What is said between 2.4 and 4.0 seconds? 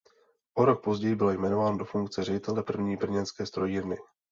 První brněnské strojírny.